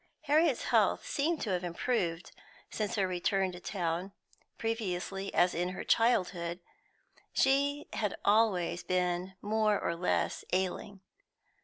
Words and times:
Harriet's 0.21 0.63
health 0.63 1.05
seemed 1.07 1.39
to 1.41 1.51
have 1.51 1.63
improved 1.63 2.31
since 2.71 2.95
her 2.95 3.07
return 3.07 3.51
to 3.51 3.59
town. 3.59 4.13
Previously, 4.57 5.31
as 5.31 5.53
in 5.53 5.69
her 5.73 5.83
childhood, 5.83 6.59
she 7.33 7.87
had 7.93 8.15
always 8.25 8.81
been 8.81 9.35
more 9.43 9.79
or 9.79 9.95
less 9.95 10.43
ailing. 10.53 11.01